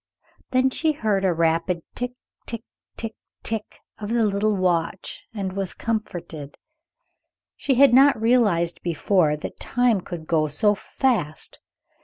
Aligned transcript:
Then 0.49 0.71
she 0.71 0.93
heard 0.93 1.23
the 1.23 1.31
rapid 1.31 1.83
"tick, 1.93 2.13
tick, 2.47 2.63
tick, 2.97 3.13
tick," 3.43 3.81
of 3.99 4.09
the 4.09 4.25
little 4.25 4.55
watch, 4.55 5.27
and 5.31 5.53
was 5.53 5.75
comforted. 5.75 6.57
She 7.55 7.75
had 7.75 7.93
not 7.93 8.19
realized 8.19 8.81
before 8.81 9.37
that 9.37 9.59
time 9.59 10.01
could 10.01 10.25
go 10.25 10.47
so 10.47 10.73
fast. 10.73 11.59